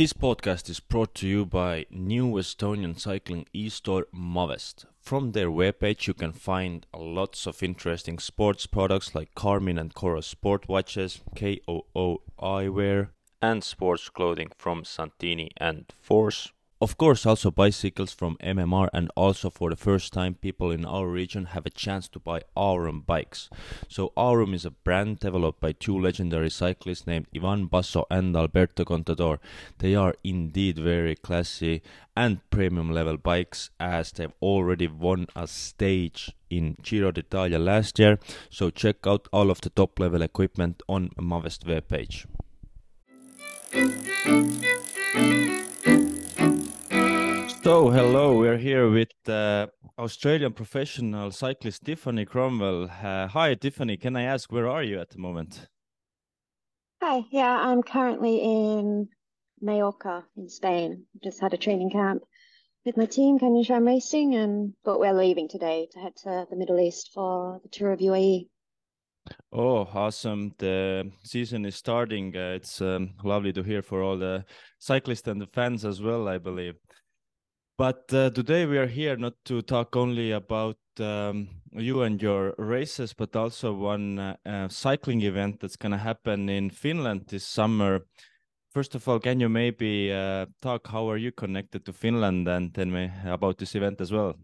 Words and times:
This 0.00 0.14
podcast 0.14 0.70
is 0.70 0.80
brought 0.80 1.14
to 1.16 1.28
you 1.28 1.44
by 1.44 1.84
new 1.90 2.32
Estonian 2.36 2.98
cycling 2.98 3.44
e-store 3.52 4.06
Mavest. 4.14 4.86
From 4.98 5.32
their 5.32 5.50
webpage 5.50 6.06
you 6.06 6.14
can 6.14 6.32
find 6.32 6.86
lots 6.96 7.46
of 7.46 7.62
interesting 7.62 8.18
sports 8.18 8.64
products 8.64 9.14
like 9.14 9.34
Garmin 9.34 9.78
and 9.78 9.92
Coros 9.92 10.24
sport 10.24 10.66
watches, 10.70 11.20
KOO 11.36 12.22
eyewear, 12.40 13.10
and 13.42 13.62
sports 13.62 14.08
clothing 14.08 14.50
from 14.56 14.86
Santini 14.86 15.50
and 15.58 15.92
Force. 16.00 16.50
Of 16.82 16.96
course, 16.96 17.26
also 17.26 17.50
bicycles 17.50 18.14
from 18.14 18.38
MMR, 18.38 18.88
and 18.94 19.10
also 19.14 19.50
for 19.50 19.68
the 19.68 19.76
first 19.76 20.14
time, 20.14 20.36
people 20.36 20.70
in 20.70 20.86
our 20.86 21.06
region 21.08 21.44
have 21.52 21.66
a 21.66 21.70
chance 21.70 22.08
to 22.08 22.18
buy 22.18 22.40
Aurum 22.56 23.02
bikes. 23.02 23.50
So, 23.86 24.14
Aurum 24.16 24.54
is 24.54 24.64
a 24.64 24.70
brand 24.70 25.18
developed 25.18 25.60
by 25.60 25.72
two 25.72 25.98
legendary 26.00 26.48
cyclists 26.48 27.06
named 27.06 27.26
Ivan 27.36 27.66
Basso 27.66 28.06
and 28.10 28.34
Alberto 28.34 28.86
Contador. 28.86 29.40
They 29.76 29.94
are 29.94 30.14
indeed 30.24 30.78
very 30.78 31.16
classy 31.16 31.82
and 32.16 32.40
premium 32.48 32.90
level 32.90 33.18
bikes, 33.18 33.68
as 33.78 34.10
they've 34.12 34.32
already 34.40 34.86
won 34.86 35.26
a 35.36 35.46
stage 35.46 36.32
in 36.48 36.78
Giro 36.82 37.10
d'Italia 37.10 37.58
last 37.58 37.98
year. 37.98 38.18
So, 38.48 38.70
check 38.70 39.06
out 39.06 39.28
all 39.34 39.50
of 39.50 39.60
the 39.60 39.68
top 39.68 39.98
level 39.98 40.22
equipment 40.22 40.82
on 40.88 41.10
Mavest 41.18 41.66
webpage. 41.66 42.24
So, 47.70 47.88
hello, 47.88 48.36
we're 48.36 48.58
here 48.58 48.90
with 48.90 49.12
uh, 49.28 49.68
Australian 49.96 50.54
professional 50.54 51.30
cyclist 51.30 51.84
Tiffany 51.84 52.24
Cromwell. 52.24 52.90
Uh, 52.90 53.28
hi, 53.28 53.54
Tiffany. 53.54 53.96
Can 53.96 54.16
I 54.16 54.22
ask, 54.22 54.50
where 54.50 54.66
are 54.66 54.82
you 54.82 54.98
at 55.00 55.10
the 55.10 55.18
moment? 55.18 55.68
Hi, 57.00 57.22
yeah, 57.30 57.56
I'm 57.56 57.84
currently 57.84 58.38
in 58.38 59.08
Mallorca 59.60 60.24
in 60.36 60.48
Spain. 60.48 61.04
Just 61.22 61.40
had 61.40 61.54
a 61.54 61.56
training 61.56 61.90
camp 61.90 62.22
with 62.84 62.96
my 62.96 63.06
team, 63.06 63.38
Canyon 63.38 63.62
SRAM 63.62 63.86
Racing, 63.86 64.34
and 64.34 64.74
but 64.84 64.98
we're 64.98 65.14
leaving 65.14 65.48
today 65.48 65.86
to 65.92 66.00
head 66.00 66.16
to 66.24 66.46
the 66.50 66.56
Middle 66.56 66.80
East 66.80 67.10
for 67.14 67.60
the 67.62 67.68
tour 67.68 67.92
of 67.92 68.00
UAE. 68.00 68.48
Oh, 69.52 69.88
awesome. 69.94 70.54
The 70.58 71.12
season 71.22 71.64
is 71.64 71.76
starting. 71.76 72.36
Uh, 72.36 72.54
it's 72.56 72.80
um, 72.80 73.14
lovely 73.22 73.52
to 73.52 73.62
hear 73.62 73.80
for 73.80 74.02
all 74.02 74.18
the 74.18 74.44
cyclists 74.80 75.28
and 75.28 75.40
the 75.40 75.46
fans 75.46 75.84
as 75.84 76.02
well, 76.02 76.26
I 76.26 76.38
believe. 76.38 76.74
But 77.80 78.12
uh, 78.12 78.28
today 78.28 78.66
we 78.66 78.76
are 78.76 78.86
here 78.86 79.16
not 79.16 79.32
to 79.46 79.62
talk 79.62 79.96
only 79.96 80.32
about 80.32 80.76
um, 80.98 81.48
you 81.72 82.02
and 82.02 82.20
your 82.20 82.54
races, 82.58 83.14
but 83.14 83.34
also 83.34 83.72
one 83.72 84.18
uh, 84.18 84.36
uh, 84.44 84.68
cycling 84.68 85.22
event 85.22 85.60
that's 85.60 85.76
going 85.76 85.92
to 85.92 85.96
happen 85.96 86.50
in 86.50 86.68
Finland 86.68 87.28
this 87.28 87.46
summer. 87.46 88.00
First 88.70 88.94
of 88.94 89.08
all, 89.08 89.18
can 89.18 89.40
you 89.40 89.48
maybe 89.48 90.12
uh, 90.12 90.44
talk 90.60 90.88
how 90.88 91.08
are 91.08 91.16
you 91.16 91.32
connected 91.32 91.86
to 91.86 91.94
Finland 91.94 92.46
and 92.48 92.74
then 92.74 92.94
about 93.24 93.56
this 93.56 93.74
event 93.74 94.02
as 94.02 94.12
well? 94.12 94.34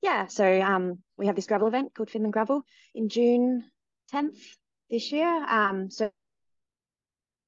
Yeah, 0.00 0.28
so 0.28 0.44
um, 0.62 1.02
we 1.18 1.26
have 1.26 1.34
this 1.34 1.48
gravel 1.48 1.66
event 1.66 1.94
called 1.96 2.10
Finland 2.10 2.32
Gravel 2.32 2.62
in 2.94 3.08
June 3.08 3.64
10th 4.14 4.38
this 4.88 5.10
year. 5.10 5.44
Um, 5.48 5.90
so 5.90 6.12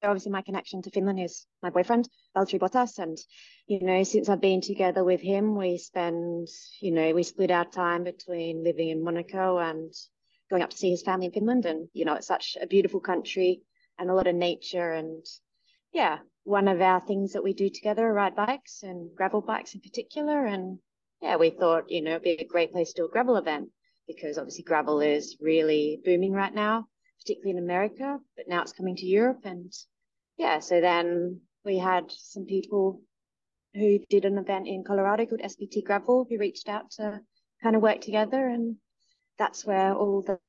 obviously 0.03 0.31
my 0.31 0.41
connection 0.41 0.81
to 0.81 0.91
Finland 0.91 1.19
is 1.19 1.45
my 1.61 1.69
boyfriend, 1.69 2.09
Valtteri 2.35 2.59
Bottas. 2.59 2.99
And, 2.99 3.17
you 3.67 3.79
know, 3.81 4.03
since 4.03 4.29
I've 4.29 4.41
been 4.41 4.61
together 4.61 5.03
with 5.03 5.21
him, 5.21 5.55
we 5.55 5.77
spend, 5.77 6.47
you 6.81 6.91
know, 6.91 7.13
we 7.13 7.23
split 7.23 7.51
our 7.51 7.65
time 7.65 8.03
between 8.03 8.63
living 8.63 8.89
in 8.89 9.03
Monaco 9.03 9.59
and 9.59 9.93
going 10.49 10.63
up 10.63 10.69
to 10.71 10.77
see 10.77 10.91
his 10.91 11.03
family 11.03 11.27
in 11.27 11.31
Finland. 11.31 11.65
And, 11.65 11.87
you 11.93 12.05
know, 12.05 12.15
it's 12.15 12.27
such 12.27 12.57
a 12.61 12.67
beautiful 12.67 12.99
country 12.99 13.61
and 13.97 14.09
a 14.09 14.13
lot 14.13 14.27
of 14.27 14.35
nature. 14.35 14.91
And 14.91 15.25
yeah, 15.91 16.19
one 16.43 16.67
of 16.67 16.81
our 16.81 16.99
things 16.99 17.33
that 17.33 17.43
we 17.43 17.53
do 17.53 17.69
together 17.69 18.07
are 18.07 18.13
ride 18.13 18.35
bikes 18.35 18.83
and 18.83 19.15
gravel 19.15 19.41
bikes 19.41 19.73
in 19.73 19.81
particular. 19.81 20.45
And 20.45 20.79
yeah, 21.21 21.37
we 21.37 21.49
thought, 21.49 21.89
you 21.89 22.01
know, 22.01 22.11
it'd 22.11 22.23
be 22.23 22.31
a 22.31 22.45
great 22.47 22.71
place 22.71 22.93
to 22.93 23.03
do 23.03 23.05
a 23.05 23.11
gravel 23.11 23.37
event 23.37 23.69
because 24.07 24.37
obviously 24.37 24.63
gravel 24.63 24.99
is 24.99 25.37
really 25.39 26.01
booming 26.03 26.33
right 26.33 26.53
now 26.53 26.87
particularly 27.23 27.57
in 27.57 27.63
America, 27.63 28.19
but 28.35 28.47
now 28.47 28.61
it's 28.61 28.73
coming 28.73 28.95
to 28.97 29.05
Europe. 29.05 29.41
And 29.45 29.71
yeah, 30.37 30.59
so 30.59 30.81
then 30.81 31.41
we 31.63 31.77
had 31.77 32.11
some 32.11 32.45
people 32.45 33.01
who 33.73 33.99
did 34.09 34.25
an 34.25 34.37
event 34.37 34.67
in 34.67 34.83
Colorado 34.83 35.25
called 35.25 35.41
SBT 35.41 35.83
Gravel 35.83 36.25
who 36.29 36.37
reached 36.37 36.69
out 36.69 36.91
to 36.91 37.21
kind 37.61 37.75
of 37.75 37.81
work 37.81 38.01
together. 38.01 38.47
And 38.47 38.77
that's 39.37 39.65
where 39.65 39.93
all 39.93 40.21
the 40.21 40.39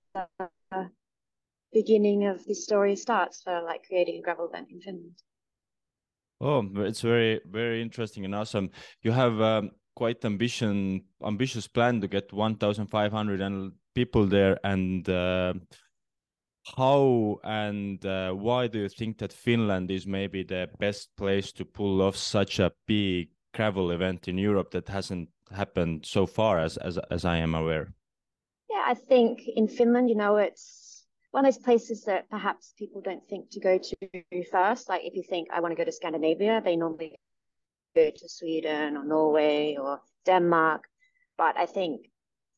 beginning 1.72 2.26
of 2.26 2.44
the 2.44 2.54
story 2.54 2.96
starts 2.96 3.42
for 3.42 3.62
like 3.62 3.86
creating 3.86 4.18
a 4.18 4.22
gravel 4.22 4.48
event 4.48 4.68
in 4.70 4.80
Finland. 4.80 5.22
Oh, 6.40 6.68
it's 6.76 7.00
very, 7.00 7.40
very 7.46 7.80
interesting 7.80 8.24
and 8.24 8.34
awesome. 8.34 8.70
You 9.02 9.12
have 9.12 9.40
um, 9.40 9.70
quite 9.96 10.24
ambition, 10.24 11.04
ambitious 11.24 11.66
plan 11.66 12.00
to 12.00 12.08
get 12.08 12.32
1,500 12.32 13.72
people 13.94 14.26
there 14.26 14.58
and 14.64 15.08
uh, 15.08 15.54
how 16.76 17.41
and 17.44 18.04
uh, 18.06 18.32
why 18.32 18.66
do 18.66 18.78
you 18.78 18.88
think 18.88 19.19
that 19.19 19.32
Finland 19.32 19.91
is 19.91 20.06
maybe 20.06 20.42
the 20.42 20.69
best 20.78 21.14
place 21.16 21.52
to 21.52 21.64
pull 21.64 22.00
off 22.02 22.16
such 22.16 22.58
a 22.58 22.72
big 22.86 23.28
travel 23.52 23.91
event 23.91 24.28
in 24.28 24.38
Europe 24.38 24.70
that 24.70 24.88
hasn't 24.88 25.28
happened 25.50 26.06
so 26.06 26.26
far 26.26 26.58
as 26.58 26.76
as 26.78 26.98
as 27.10 27.25
I 27.25 27.36
am 27.36 27.54
aware? 27.54 27.92
Yeah, 28.70 28.84
I 28.86 28.94
think 28.94 29.41
in 29.47 29.69
Finland, 29.69 30.08
you 30.08 30.16
know, 30.16 30.36
it's 30.36 31.06
one 31.30 31.44
of 31.44 31.54
those 31.54 31.62
places 31.62 32.04
that 32.04 32.30
perhaps 32.30 32.75
people 32.78 33.00
don't 33.00 33.26
think 33.28 33.50
to 33.50 33.60
go 33.60 33.78
to 33.78 34.44
first. 34.50 34.88
Like 34.88 35.02
if 35.04 35.14
you 35.14 35.22
think 35.22 35.48
I 35.52 35.60
want 35.60 35.72
to 35.72 35.76
go 35.76 35.84
to 35.84 35.92
Scandinavia, 35.92 36.60
they 36.64 36.76
normally 36.76 37.16
go 37.94 38.10
to 38.10 38.28
Sweden 38.28 38.96
or 38.96 39.04
Norway 39.04 39.76
or 39.78 40.00
Denmark. 40.25 40.84
But 41.36 41.56
I 41.56 41.66
think 41.66 42.06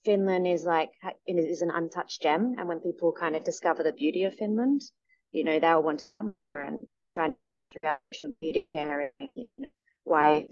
Finland 0.07 0.47
is 0.47 0.65
like 0.65 0.91
is 1.27 1.63
an 1.63 1.71
untouched 1.71 2.23
gem, 2.23 2.55
and 2.59 2.69
when 2.69 2.81
people 2.81 3.13
kind 3.13 3.35
of 3.37 3.43
discover 3.45 3.83
the 3.83 3.93
beauty 3.93 4.23
of 4.25 4.35
Finland, 4.35 4.81
you 5.33 5.43
know 5.45 5.59
they'll 5.59 5.83
want 5.83 5.99
to 6.01 6.07
come 6.19 6.35
and 6.55 6.79
try 7.15 7.25
and 7.27 7.35
figure 7.73 7.91
out 7.91 8.41
beauty 8.41 8.69
there, 8.73 9.13
why. 10.05 10.47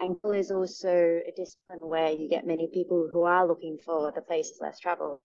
Ankle 0.00 0.32
is 0.32 0.50
also 0.50 1.20
a 1.28 1.32
discipline 1.36 1.78
where 1.80 2.10
you 2.10 2.26
get 2.28 2.46
many 2.46 2.66
people 2.72 3.08
who 3.12 3.22
are 3.24 3.46
looking 3.46 3.76
for 3.84 4.10
the 4.12 4.22
places 4.22 4.58
less 4.60 4.78
traveled. 4.80 5.20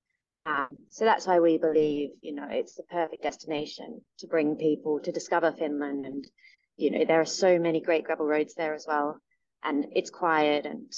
Um, 0.46 0.68
so 0.90 1.06
that's 1.06 1.26
why 1.26 1.40
we 1.40 1.58
believe, 1.58 2.10
you 2.22 2.34
know, 2.36 2.48
it's 2.50 2.76
the 2.76 2.84
perfect 2.84 3.24
destination 3.24 4.02
to 4.20 4.28
bring 4.28 4.58
people 4.58 5.00
to 5.00 5.12
discover 5.14 5.54
Finland. 5.54 6.06
And, 6.06 6.28
you 6.76 6.92
know, 6.92 7.06
there 7.06 7.22
are 7.22 7.26
so 7.26 7.58
many 7.58 7.80
great 7.80 8.04
gravel 8.04 8.28
roads 8.28 8.54
there 8.54 8.74
as 8.74 8.86
well. 8.86 9.18
And 9.64 9.88
it's 9.94 10.10
quiet 10.10 10.66
and 10.66 10.94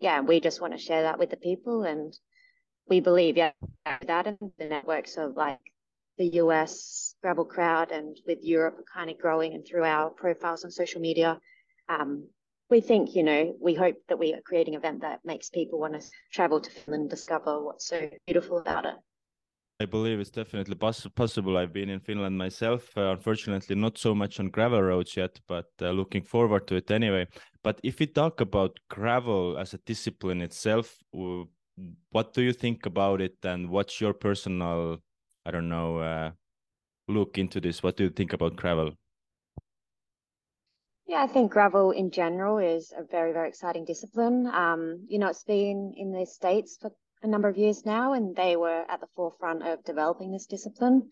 yeah, 0.00 0.20
we 0.20 0.40
just 0.40 0.60
want 0.60 0.72
to 0.72 0.78
share 0.78 1.02
that 1.02 1.18
with 1.18 1.30
the 1.30 1.36
people. 1.36 1.84
And 1.84 2.16
we 2.88 3.00
believe, 3.00 3.36
yeah, 3.36 3.52
that 3.84 4.26
and 4.26 4.38
the 4.58 4.64
networks 4.64 5.16
of 5.16 5.36
like 5.36 5.60
the 6.18 6.26
US 6.42 7.14
gravel 7.22 7.44
crowd 7.44 7.92
and 7.92 8.16
with 8.26 8.38
Europe 8.42 8.84
kind 8.92 9.10
of 9.10 9.18
growing 9.18 9.54
and 9.54 9.66
through 9.66 9.84
our 9.84 10.10
profiles 10.10 10.64
on 10.64 10.70
social 10.70 11.00
media. 11.00 11.38
Um, 11.88 12.28
we 12.68 12.80
think, 12.80 13.14
you 13.14 13.22
know, 13.22 13.56
we 13.60 13.74
hope 13.74 13.96
that 14.08 14.18
we 14.18 14.32
are 14.32 14.40
creating 14.44 14.74
an 14.74 14.80
event 14.80 15.00
that 15.02 15.20
makes 15.24 15.50
people 15.50 15.80
want 15.80 16.00
to 16.00 16.06
travel 16.32 16.60
to 16.60 16.70
Finland 16.70 17.02
and 17.02 17.10
discover 17.10 17.62
what's 17.62 17.86
so 17.86 18.10
beautiful 18.26 18.58
about 18.58 18.86
it. 18.86 18.94
I 19.80 19.86
believe 19.86 20.20
it's 20.20 20.30
definitely 20.30 20.74
poss- 20.74 21.06
possible. 21.16 21.56
I've 21.56 21.72
been 21.72 21.88
in 21.88 22.00
Finland 22.00 22.36
myself. 22.36 22.94
Uh, 22.96 23.12
unfortunately, 23.12 23.74
not 23.76 23.96
so 23.96 24.14
much 24.14 24.38
on 24.38 24.50
gravel 24.50 24.82
roads 24.82 25.16
yet, 25.16 25.40
but 25.48 25.70
uh, 25.80 25.90
looking 25.90 26.22
forward 26.22 26.66
to 26.66 26.74
it 26.74 26.90
anyway. 26.90 27.26
But 27.62 27.80
if 27.82 27.98
we 27.98 28.06
talk 28.06 28.42
about 28.42 28.78
gravel 28.90 29.56
as 29.56 29.72
a 29.72 29.78
discipline 29.78 30.42
itself, 30.42 30.98
what 32.10 32.34
do 32.34 32.42
you 32.42 32.52
think 32.52 32.84
about 32.84 33.22
it, 33.22 33.36
and 33.42 33.70
what's 33.70 34.02
your 34.02 34.12
personal, 34.12 34.98
I 35.46 35.50
don't 35.50 35.70
know, 35.70 35.98
uh, 35.98 36.32
look 37.08 37.38
into 37.38 37.58
this? 37.58 37.82
What 37.82 37.96
do 37.96 38.04
you 38.04 38.10
think 38.10 38.34
about 38.34 38.56
gravel? 38.56 38.92
Yeah, 41.06 41.22
I 41.22 41.26
think 41.26 41.52
gravel 41.52 41.90
in 41.90 42.10
general 42.10 42.58
is 42.58 42.92
a 42.94 43.02
very, 43.02 43.32
very 43.32 43.48
exciting 43.48 43.86
discipline. 43.86 44.46
Um, 44.46 45.06
you 45.08 45.18
know, 45.18 45.28
it's 45.28 45.42
been 45.42 45.94
in 45.96 46.12
the 46.12 46.26
States 46.26 46.76
for 46.80 46.92
a 47.22 47.26
number 47.26 47.48
of 47.48 47.58
years 47.58 47.84
now, 47.84 48.12
and 48.12 48.34
they 48.34 48.56
were 48.56 48.84
at 48.88 49.00
the 49.00 49.08
forefront 49.14 49.62
of 49.66 49.84
developing 49.84 50.32
this 50.32 50.46
discipline. 50.46 51.10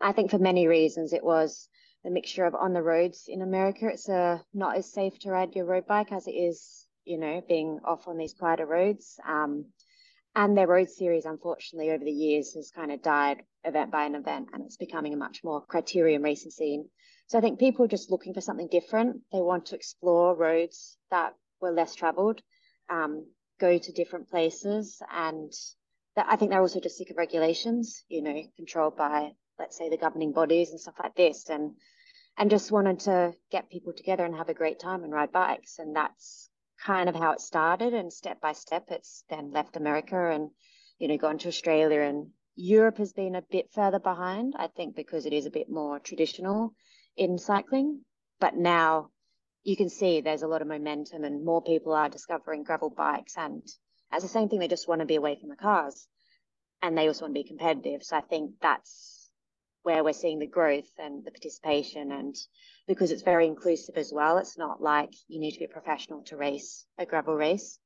I 0.00 0.12
think 0.12 0.30
for 0.30 0.38
many 0.38 0.66
reasons, 0.66 1.12
it 1.12 1.24
was 1.24 1.68
the 2.04 2.10
mixture 2.10 2.46
of 2.46 2.54
on 2.54 2.72
the 2.72 2.82
roads 2.82 3.24
in 3.28 3.42
America. 3.42 3.88
It's 3.88 4.08
uh, 4.08 4.38
not 4.54 4.76
as 4.76 4.92
safe 4.92 5.18
to 5.20 5.30
ride 5.30 5.54
your 5.54 5.66
road 5.66 5.86
bike 5.86 6.12
as 6.12 6.26
it 6.26 6.32
is, 6.32 6.86
you 7.04 7.18
know, 7.18 7.42
being 7.46 7.80
off 7.84 8.08
on 8.08 8.16
these 8.16 8.34
quieter 8.34 8.66
roads. 8.66 9.18
Um, 9.28 9.66
and 10.34 10.56
their 10.56 10.68
road 10.68 10.88
series, 10.88 11.24
unfortunately, 11.24 11.90
over 11.90 12.04
the 12.04 12.10
years 12.10 12.54
has 12.54 12.70
kind 12.70 12.92
of 12.92 13.02
died 13.02 13.42
event 13.64 13.90
by 13.90 14.04
an 14.04 14.14
event, 14.14 14.48
and 14.52 14.64
it's 14.64 14.76
becoming 14.76 15.12
a 15.12 15.18
much 15.18 15.40
more 15.44 15.66
criterium 15.66 16.22
racing 16.22 16.52
scene. 16.52 16.88
So 17.26 17.36
I 17.36 17.40
think 17.40 17.58
people 17.58 17.84
are 17.84 17.88
just 17.88 18.10
looking 18.10 18.32
for 18.32 18.40
something 18.40 18.68
different. 18.68 19.20
They 19.32 19.40
want 19.40 19.66
to 19.66 19.76
explore 19.76 20.36
roads 20.36 20.96
that 21.10 21.34
were 21.60 21.72
less 21.72 21.94
traveled. 21.94 22.40
Um, 22.88 23.26
go 23.60 23.78
to 23.78 23.92
different 23.92 24.28
places 24.28 25.00
and 25.12 25.52
that 26.16 26.26
I 26.28 26.36
think 26.36 26.50
they're 26.50 26.60
also 26.60 26.80
just 26.80 26.98
sick 26.98 27.10
of 27.10 27.16
regulations, 27.16 28.04
you 28.08 28.22
know, 28.22 28.42
controlled 28.56 28.96
by 28.96 29.32
let's 29.60 29.76
say 29.76 29.88
the 29.88 29.96
governing 29.96 30.32
bodies 30.32 30.70
and 30.70 30.80
stuff 30.80 30.94
like 31.00 31.14
this. 31.14 31.48
And 31.48 31.74
and 32.36 32.50
just 32.50 32.72
wanted 32.72 33.00
to 33.00 33.34
get 33.50 33.70
people 33.70 33.92
together 33.92 34.24
and 34.24 34.34
have 34.34 34.48
a 34.48 34.54
great 34.54 34.80
time 34.80 35.04
and 35.04 35.12
ride 35.12 35.30
bikes. 35.30 35.78
And 35.78 35.94
that's 35.94 36.48
kind 36.84 37.08
of 37.08 37.14
how 37.14 37.32
it 37.32 37.40
started. 37.40 37.92
And 37.92 38.12
step 38.12 38.40
by 38.40 38.52
step, 38.52 38.86
it's 38.88 39.24
then 39.28 39.52
left 39.52 39.76
America 39.76 40.30
and, 40.30 40.50
you 40.98 41.08
know, 41.08 41.18
gone 41.18 41.38
to 41.38 41.48
Australia. 41.48 42.00
And 42.00 42.28
Europe 42.56 42.96
has 42.96 43.12
been 43.12 43.34
a 43.34 43.42
bit 43.42 43.70
further 43.72 43.98
behind, 43.98 44.54
I 44.56 44.68
think, 44.68 44.96
because 44.96 45.26
it 45.26 45.34
is 45.34 45.44
a 45.44 45.50
bit 45.50 45.68
more 45.68 45.98
traditional 45.98 46.72
in 47.16 47.36
cycling. 47.36 48.00
But 48.38 48.56
now 48.56 49.10
you 49.62 49.76
can 49.76 49.88
see 49.88 50.20
there's 50.20 50.42
a 50.42 50.48
lot 50.48 50.62
of 50.62 50.68
momentum 50.68 51.24
and 51.24 51.44
more 51.44 51.62
people 51.62 51.92
are 51.92 52.08
discovering 52.08 52.62
gravel 52.62 52.90
bikes. 52.90 53.34
And 53.36 53.62
as 54.10 54.22
the 54.22 54.28
same 54.28 54.48
thing, 54.48 54.58
they 54.58 54.68
just 54.68 54.88
want 54.88 55.00
to 55.00 55.06
be 55.06 55.16
away 55.16 55.36
from 55.38 55.50
the 55.50 55.56
cars 55.56 56.06
and 56.82 56.96
they 56.96 57.06
also 57.08 57.24
want 57.24 57.34
to 57.34 57.42
be 57.42 57.48
competitive. 57.48 58.02
So 58.02 58.16
I 58.16 58.22
think 58.22 58.52
that's 58.60 59.30
where 59.82 60.04
we're 60.04 60.12
seeing 60.12 60.38
the 60.38 60.46
growth 60.46 60.90
and 60.98 61.24
the 61.24 61.30
participation 61.30 62.12
and 62.12 62.34
because 62.86 63.10
it's 63.10 63.22
very 63.22 63.46
inclusive 63.46 63.96
as 63.96 64.12
well. 64.12 64.38
It's 64.38 64.58
not 64.58 64.82
like 64.82 65.10
you 65.28 65.40
need 65.40 65.52
to 65.52 65.58
be 65.58 65.64
a 65.66 65.68
professional 65.68 66.22
to 66.24 66.36
race 66.36 66.86
a 66.98 67.06
gravel 67.06 67.34
race. 67.34 67.78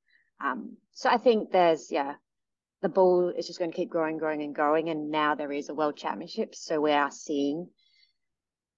Um, 0.44 0.77
so 0.93 1.09
I 1.09 1.19
think 1.19 1.50
there's, 1.50 1.91
yeah, 1.91 2.15
the 2.82 2.88
ball 2.88 3.32
is 3.37 3.47
just 3.47 3.59
going 3.59 3.70
to 3.70 3.77
keep 3.77 3.91
growing, 3.91 4.19
growing 4.19 4.43
and 4.43 4.55
growing. 4.55 4.88
And 4.91 5.11
now 5.11 5.35
there 5.35 5.53
is 5.53 5.69
a 5.69 5.75
world 5.75 5.97
championship. 5.97 6.55
So 6.55 6.81
we 6.81 6.93
are 6.93 7.11
seeing, 7.11 7.69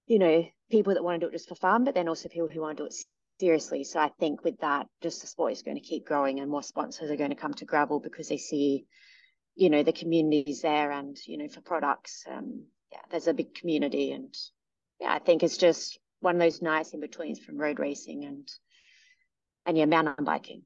you 0.07 0.19
know, 0.19 0.45
people 0.71 0.93
that 0.93 1.03
want 1.03 1.19
to 1.19 1.25
do 1.25 1.29
it 1.29 1.33
just 1.33 1.49
for 1.49 1.55
fun, 1.55 1.83
but 1.83 1.93
then 1.93 2.07
also 2.07 2.29
people 2.29 2.47
who 2.47 2.61
want 2.61 2.77
to 2.77 2.83
do 2.83 2.87
it 2.87 2.95
seriously. 3.39 3.83
So 3.83 3.99
I 3.99 4.09
think 4.19 4.43
with 4.43 4.59
that, 4.59 4.87
just 5.01 5.21
the 5.21 5.27
sport 5.27 5.51
is 5.51 5.61
going 5.61 5.77
to 5.77 5.83
keep 5.83 6.05
growing 6.05 6.39
and 6.39 6.49
more 6.49 6.63
sponsors 6.63 7.11
are 7.11 7.17
going 7.17 7.29
to 7.29 7.35
come 7.35 7.53
to 7.55 7.65
gravel 7.65 7.99
because 7.99 8.27
they 8.27 8.37
see, 8.37 8.85
you 9.55 9.69
know, 9.69 9.83
the 9.83 9.93
communities 9.93 10.61
there 10.61 10.91
and, 10.91 11.17
you 11.25 11.37
know, 11.37 11.47
for 11.47 11.61
products. 11.61 12.23
Um, 12.29 12.63
yeah, 12.91 12.99
there's 13.11 13.27
a 13.27 13.33
big 13.33 13.53
community 13.53 14.11
and 14.13 14.33
yeah, 14.99 15.13
I 15.13 15.19
think 15.19 15.43
it's 15.43 15.57
just 15.57 15.99
one 16.21 16.35
of 16.35 16.41
those 16.41 16.61
nice 16.61 16.93
in 16.93 17.01
betweens 17.01 17.39
from 17.39 17.57
road 17.57 17.79
racing 17.79 18.25
and 18.25 18.47
and 19.65 19.77
yeah, 19.77 19.85
mountain 19.85 20.23
biking. 20.23 20.63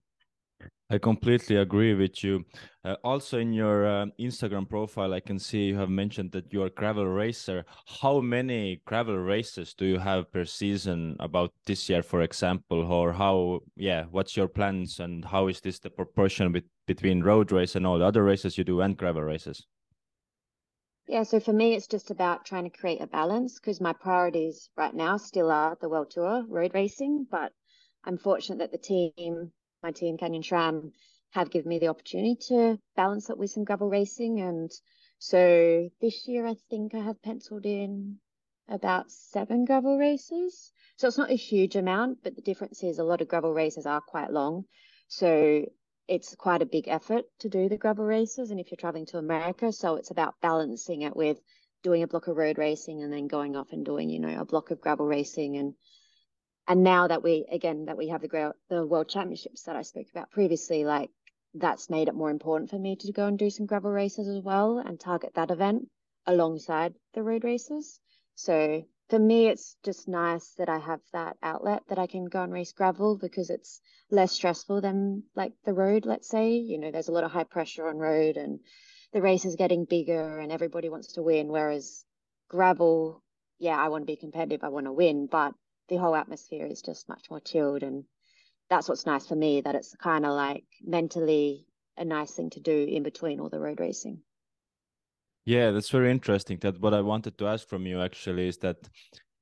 I 0.92 0.98
completely 0.98 1.56
agree 1.56 1.94
with 1.94 2.22
you. 2.22 2.44
Uh, 2.84 2.96
also, 3.02 3.40
in 3.40 3.54
your 3.54 3.88
uh, 3.88 4.08
Instagram 4.20 4.68
profile, 4.68 5.14
I 5.14 5.22
can 5.22 5.40
see 5.40 5.68
you 5.68 5.78
have 5.78 5.90
mentioned 5.90 6.34
that 6.34 6.52
you're 6.52 6.68
a 6.68 6.70
gravel 6.70 7.08
racer. 7.08 7.64
How 8.02 8.20
many 8.20 8.82
gravel 8.84 9.18
races 9.18 9.74
do 9.74 9.86
you 9.86 10.00
have 10.00 10.30
per 10.34 10.44
season 10.44 11.16
about 11.22 11.54
this 11.66 11.88
year, 11.88 12.04
for 12.04 12.24
example? 12.24 12.92
Or 12.92 13.14
how, 13.14 13.62
yeah, 13.78 14.04
what's 14.12 14.36
your 14.36 14.50
plans 14.50 15.00
and 15.00 15.24
how 15.24 15.48
is 15.48 15.62
this 15.62 15.80
the 15.80 15.90
proportion 15.90 16.52
with, 16.52 16.66
between 16.88 17.24
road 17.24 17.54
race 17.54 17.76
and 17.76 17.88
all 17.88 17.98
the 17.98 18.06
other 18.06 18.26
races 18.26 18.58
you 18.58 18.66
do 18.66 18.82
and 18.82 18.98
gravel 18.98 19.24
races? 19.24 19.66
Yeah, 21.08 21.24
so 21.24 21.40
for 21.40 21.54
me, 21.54 21.74
it's 21.74 21.88
just 21.88 22.12
about 22.12 22.46
trying 22.46 22.66
to 22.70 22.78
create 22.78 23.00
a 23.00 23.08
balance 23.08 23.62
because 23.62 23.80
my 23.80 23.94
priorities 23.94 24.70
right 24.76 24.94
now 24.94 25.16
still 25.16 25.52
are 25.52 25.78
the 25.80 25.88
World 25.88 26.12
Tour 26.12 26.44
road 26.50 26.72
racing, 26.74 27.28
but 27.32 27.54
I'm 28.04 28.18
fortunate 28.18 28.60
that 28.60 28.74
the 28.74 28.78
team 28.78 29.54
my 29.84 29.92
team, 29.92 30.18
Canyon 30.18 30.44
SRAM, 30.44 30.92
have 31.32 31.50
given 31.50 31.70
me 31.70 31.80
the 31.80 31.88
opportunity 31.88 32.36
to 32.48 32.78
balance 32.96 33.30
it 33.30 33.38
with 33.38 33.52
some 33.52 33.64
gravel 33.64 33.90
racing. 33.90 34.42
And 34.42 34.72
so 35.20 35.90
this 36.02 36.28
year, 36.28 36.46
I 36.46 36.56
think 36.70 36.94
I 36.94 37.00
have 37.00 37.22
penciled 37.22 37.66
in 37.66 38.18
about 38.70 39.12
seven 39.12 39.66
gravel 39.66 39.98
races. 39.98 40.72
So 40.98 41.08
it's 41.08 41.18
not 41.18 41.32
a 41.32 41.36
huge 41.36 41.76
amount, 41.76 42.20
but 42.24 42.36
the 42.36 42.42
difference 42.42 42.84
is 42.84 43.00
a 43.00 43.04
lot 43.04 43.22
of 43.22 43.28
gravel 43.28 43.54
races 43.54 43.86
are 43.86 44.02
quite 44.02 44.32
long. 44.32 44.66
So 45.08 45.66
it's 46.08 46.36
quite 46.36 46.62
a 46.62 46.66
big 46.66 46.88
effort 46.88 47.26
to 47.40 47.50
do 47.50 47.70
the 47.70 47.78
gravel 47.78 48.06
races. 48.06 48.52
And 48.52 48.60
if 48.60 48.70
you're 48.70 48.78
traveling 48.78 49.06
to 49.08 49.18
America, 49.18 49.72
so 49.72 49.96
it's 49.96 50.12
about 50.12 50.36
balancing 50.42 51.02
it 51.04 51.16
with 51.16 51.40
doing 51.84 52.04
a 52.04 52.08
block 52.08 52.28
of 52.28 52.38
road 52.38 52.58
racing 52.58 53.02
and 53.02 53.12
then 53.12 53.28
going 53.28 53.56
off 53.56 53.72
and 53.72 53.86
doing, 53.86 54.10
you 54.10 54.20
know, 54.20 54.40
a 54.40 54.46
block 54.46 54.72
of 54.72 54.82
gravel 54.82 55.06
racing 55.06 55.58
and 55.58 55.74
and 56.68 56.84
now 56.84 57.08
that 57.08 57.24
we 57.24 57.46
again 57.52 57.86
that 57.86 57.98
we 57.98 58.08
have 58.10 58.22
the 58.22 58.54
the 58.70 58.86
world 58.86 59.10
championships 59.10 59.64
that 59.64 59.76
I 59.76 59.82
spoke 59.82 60.08
about 60.12 60.32
previously, 60.32 60.86
like 60.86 61.10
that's 61.54 61.90
made 61.90 62.08
it 62.08 62.16
more 62.16 62.30
important 62.30 62.70
for 62.70 62.80
me 62.80 62.96
to 62.96 63.12
go 63.12 63.28
and 63.28 63.38
do 63.38 63.50
some 63.50 63.66
gravel 63.66 63.92
races 63.92 64.28
as 64.28 64.42
well 64.44 64.78
and 64.80 65.00
target 65.00 65.34
that 65.36 65.52
event 65.52 65.90
alongside 66.26 66.94
the 67.14 67.24
road 67.24 67.44
races. 67.44 68.00
So 68.36 68.84
for 69.10 69.20
me, 69.20 69.48
it's 69.48 69.76
just 69.84 70.08
nice 70.08 70.54
that 70.58 70.70
I 70.70 70.80
have 70.80 71.02
that 71.12 71.36
outlet 71.44 71.84
that 71.90 72.00
I 72.00 72.08
can 72.08 72.26
go 72.26 72.44
and 72.44 72.54
race 72.54 72.72
gravel 72.72 73.18
because 73.18 73.50
it's 73.50 73.82
less 74.10 74.32
stressful 74.32 74.80
than 74.80 75.24
like 75.36 75.52
the 75.66 75.74
road, 75.74 76.06
let's 76.06 76.30
say. 76.30 76.54
You 76.54 76.78
know, 76.78 76.92
there's 76.92 77.10
a 77.10 77.12
lot 77.12 77.26
of 77.26 77.32
high 77.32 77.44
pressure 77.44 77.88
on 77.88 77.98
road 77.98 78.38
and 78.38 78.60
the 79.12 79.22
race 79.22 79.44
is 79.44 79.58
getting 79.58 79.84
bigger 79.84 80.40
and 80.40 80.52
everybody 80.52 80.88
wants 80.88 81.14
to 81.14 81.24
win. 81.24 81.50
Whereas 81.50 82.06
gravel, 82.48 83.22
yeah, 83.60 83.78
I 83.78 83.90
want 83.90 84.04
to 84.04 84.06
be 84.06 84.16
competitive, 84.16 84.64
I 84.64 84.70
want 84.70 84.86
to 84.86 84.94
win, 84.94 85.28
but 85.30 85.54
the 85.92 85.98
whole 85.98 86.16
atmosphere 86.16 86.66
is 86.66 86.82
just 86.82 87.10
much 87.10 87.30
more 87.30 87.42
chilled 87.42 87.84
and 87.84 88.06
that's 88.70 88.88
what's 88.88 89.06
nice 89.06 89.28
for 89.28 89.36
me 89.36 89.60
that 89.60 89.76
it's 89.76 89.94
kind 89.96 90.26
of 90.26 90.32
like 90.32 90.64
mentally 90.82 91.68
a 91.98 92.06
nice 92.06 92.32
thing 92.32 92.50
to 92.50 92.62
do 92.62 92.88
in 92.90 93.04
between 93.04 93.42
all 93.42 93.50
the 93.50 93.60
road 93.60 93.82
racing. 93.82 94.18
Yeah 95.44 95.72
that's 95.72 95.90
very 95.90 96.10
interesting 96.10 96.58
that 96.62 96.80
what 96.80 96.94
i 96.94 97.02
wanted 97.02 97.38
to 97.38 97.48
ask 97.48 97.68
from 97.68 97.86
you 97.86 98.02
actually 98.02 98.48
is 98.48 98.58
that 98.60 98.78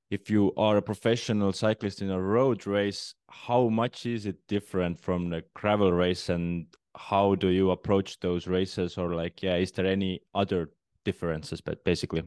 if 0.09 0.27
you 0.29 0.51
are 0.57 0.77
a 0.77 0.81
professional 0.81 1.53
cyclist 1.53 2.01
in 2.01 2.09
a 2.09 2.19
road 2.19 2.65
race 2.65 3.13
how 3.29 3.69
much 3.69 4.07
is 4.07 4.25
it 4.25 4.37
different 4.47 4.99
from 4.99 5.29
the 5.29 5.43
gravel 5.53 5.91
race 5.93 6.29
and 6.29 6.65
how 6.95 7.35
do 7.35 7.49
you 7.49 7.69
approach 7.69 8.19
those 8.19 8.47
races? 8.47 8.97
Or 8.97 9.13
like 9.13 9.43
yeah 9.43 9.57
is 9.57 9.71
there 9.71 9.85
any 9.85 10.21
other 10.33 10.71
differences 11.05 11.61
but 11.61 11.83
basically 11.83 12.23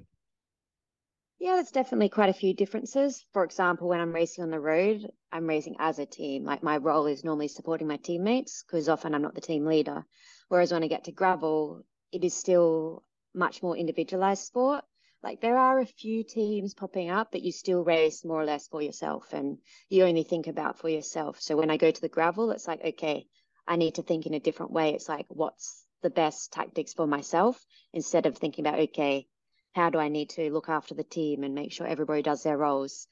yeah, 1.42 1.54
there's 1.56 1.72
definitely 1.72 2.08
quite 2.08 2.28
a 2.28 2.32
few 2.32 2.54
differences. 2.54 3.26
For 3.32 3.42
example, 3.42 3.88
when 3.88 3.98
I'm 3.98 4.12
racing 4.12 4.44
on 4.44 4.50
the 4.50 4.60
road, 4.60 5.10
I'm 5.32 5.48
racing 5.48 5.74
as 5.80 5.98
a 5.98 6.06
team. 6.06 6.44
Like 6.44 6.62
my 6.62 6.76
role 6.76 7.06
is 7.06 7.24
normally 7.24 7.48
supporting 7.48 7.88
my 7.88 7.96
teammates 7.96 8.62
because 8.62 8.88
often 8.88 9.12
I'm 9.12 9.22
not 9.22 9.34
the 9.34 9.40
team 9.40 9.66
leader. 9.66 10.06
Whereas 10.46 10.72
when 10.72 10.84
I 10.84 10.86
get 10.86 11.02
to 11.04 11.10
gravel, 11.10 11.82
it 12.12 12.22
is 12.22 12.32
still 12.32 13.02
much 13.34 13.60
more 13.60 13.76
individualized 13.76 14.44
sport. 14.44 14.84
Like 15.20 15.40
there 15.40 15.58
are 15.58 15.80
a 15.80 15.84
few 15.84 16.22
teams 16.22 16.74
popping 16.74 17.10
up, 17.10 17.32
but 17.32 17.42
you 17.42 17.50
still 17.50 17.82
race 17.82 18.24
more 18.24 18.40
or 18.40 18.44
less 18.44 18.68
for 18.68 18.80
yourself 18.80 19.32
and 19.32 19.58
you 19.88 20.04
only 20.04 20.22
think 20.22 20.46
about 20.46 20.78
for 20.78 20.90
yourself. 20.90 21.40
So 21.40 21.56
when 21.56 21.72
I 21.72 21.76
go 21.76 21.90
to 21.90 22.00
the 22.00 22.08
gravel, 22.08 22.52
it's 22.52 22.68
like, 22.68 22.84
okay, 22.84 23.26
I 23.66 23.74
need 23.74 23.96
to 23.96 24.02
think 24.04 24.26
in 24.26 24.34
a 24.34 24.38
different 24.38 24.70
way. 24.70 24.94
It's 24.94 25.08
like, 25.08 25.26
what's 25.28 25.84
the 26.02 26.10
best 26.10 26.52
tactics 26.52 26.92
for 26.92 27.08
myself 27.08 27.60
instead 27.92 28.26
of 28.26 28.36
thinking 28.36 28.64
about, 28.64 28.78
okay, 28.78 29.26
how 29.74 29.90
do 29.90 29.98
I 29.98 30.08
need 30.08 30.30
to 30.30 30.50
look 30.52 30.68
after 30.68 30.94
the 30.94 31.04
team 31.04 31.44
and 31.44 31.54
make 31.54 31.72
sure 31.72 31.86
everybody 31.86 32.22
does 32.22 32.42
their 32.42 32.56
roles. 32.56 33.06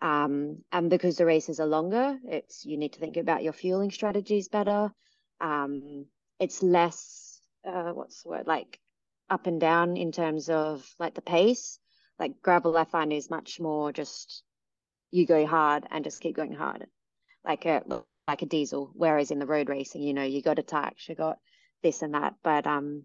Um, 0.00 0.58
and 0.70 0.90
because 0.90 1.16
the 1.16 1.26
races 1.26 1.60
are 1.60 1.66
longer, 1.66 2.18
it's 2.24 2.64
you 2.64 2.76
need 2.76 2.92
to 2.92 3.00
think 3.00 3.16
about 3.16 3.42
your 3.42 3.52
fueling 3.52 3.90
strategies 3.90 4.48
better. 4.48 4.92
Um, 5.40 6.06
it's 6.38 6.62
less 6.62 7.40
uh, 7.64 7.92
what's 7.92 8.22
the 8.22 8.28
word 8.28 8.46
like 8.46 8.78
up 9.30 9.46
and 9.46 9.60
down 9.60 9.96
in 9.96 10.12
terms 10.12 10.48
of 10.48 10.86
like 10.98 11.14
the 11.14 11.22
pace. 11.22 11.78
Like 12.18 12.42
gravel, 12.42 12.76
I 12.76 12.84
find 12.84 13.12
is 13.12 13.30
much 13.30 13.58
more 13.58 13.92
just 13.92 14.42
you 15.10 15.26
go 15.26 15.46
hard 15.46 15.86
and 15.90 16.04
just 16.04 16.20
keep 16.20 16.36
going 16.36 16.52
hard, 16.52 16.86
like 17.44 17.64
a 17.66 17.82
like 18.28 18.42
a 18.42 18.46
diesel. 18.46 18.90
Whereas 18.94 19.30
in 19.30 19.38
the 19.38 19.46
road 19.46 19.68
racing, 19.68 20.02
you 20.02 20.14
know, 20.14 20.22
you 20.22 20.42
got 20.42 20.58
a 20.58 20.62
tax, 20.62 21.08
you 21.08 21.14
got 21.14 21.38
this 21.82 22.02
and 22.02 22.14
that. 22.14 22.34
But 22.42 22.66
um, 22.66 23.04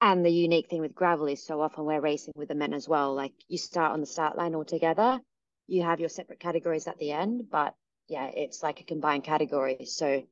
and 0.00 0.24
the 0.24 0.30
unique 0.30 0.68
thing 0.68 0.80
with 0.80 0.94
gravel 0.94 1.26
is 1.26 1.44
so 1.44 1.60
often 1.60 1.84
we're 1.84 2.00
racing 2.00 2.34
with 2.36 2.48
the 2.48 2.54
men 2.54 2.74
as 2.74 2.88
well. 2.88 3.14
Like 3.14 3.32
you 3.48 3.58
start 3.58 3.92
on 3.92 4.00
the 4.00 4.06
start 4.06 4.36
line 4.36 4.54
all 4.54 4.64
together, 4.64 5.20
you 5.66 5.82
have 5.82 6.00
your 6.00 6.08
separate 6.08 6.40
categories 6.40 6.86
at 6.86 6.98
the 6.98 7.12
end, 7.12 7.50
but 7.50 7.74
yeah, 8.08 8.26
it's 8.26 8.62
like 8.62 8.80
a 8.80 8.84
combined 8.84 9.24
category. 9.24 9.86
So 9.86 10.22